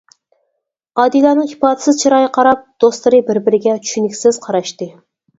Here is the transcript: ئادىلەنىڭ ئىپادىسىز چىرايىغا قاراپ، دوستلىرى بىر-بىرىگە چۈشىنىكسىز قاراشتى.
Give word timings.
ئادىلەنىڭ 1.01 1.49
ئىپادىسىز 1.51 1.99
چىرايىغا 2.03 2.31
قاراپ، 2.37 2.63
دوستلىرى 2.83 3.19
بىر-بىرىگە 3.27 3.75
چۈشىنىكسىز 3.83 4.41
قاراشتى. 4.47 4.89